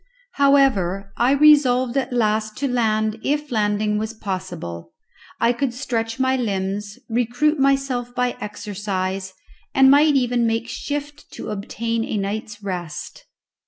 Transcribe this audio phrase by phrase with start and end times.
[0.31, 4.93] However, I resolved at last to land if landing was possible.
[5.39, 9.35] I could stretch my limbs, recruit myself by exercise,
[9.75, 13.25] and might even make shift to obtain a night's rest.